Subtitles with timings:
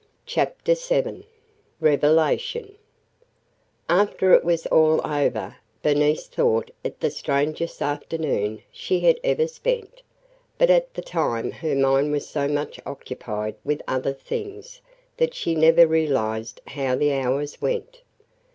[0.25, 1.27] CHAPTER VII
[1.79, 2.73] REVELATION
[3.87, 10.01] AFTER it was all over, Bernice thought it the strangest afternoon she had ever spent;
[10.57, 14.81] but at the time her mind was so much occupied with other things
[15.17, 18.01] that she never realized how the hours went.